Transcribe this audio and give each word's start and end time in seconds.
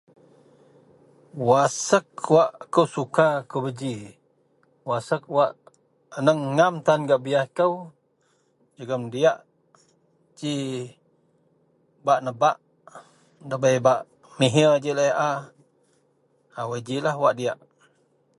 Wak 1.47 1.63
asek 1.67 2.07
wak 2.33 2.51
kou 2.73 2.87
suka 2.93 3.25
kubeji? 3.51 3.95
Wak 4.87 4.99
asek 5.01 5.23
wak 5.37 5.51
aneng 6.17 6.41
ngam 6.55 6.75
tan 6.85 7.01
gak 7.09 7.21
biyaih 7.25 7.47
kou 7.57 7.73
jegem 8.77 9.03
diyak 9.13 9.39
ji 10.37 10.53
bak 12.05 12.19
nebak 12.25 12.57
ndabei 13.45 13.77
bak 13.87 13.99
mihir 14.39 14.71
ji 14.83 14.91
laei 14.97 15.13
a. 15.29 15.31
Wak 16.69 16.77
yen 16.79 16.85
jilah 16.87 17.15
wak 17.23 17.35
diyak. 17.39 17.59